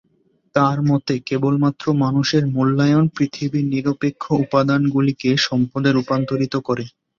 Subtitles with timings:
[0.55, 6.83] তাঁর মতে, কেবলমাত্র মানুষের "মূল্যায়ন" পৃথিবীর "নিরপেক্ষ উপাদান"গুলিকে সম্পদে রূপান্তরিত করে।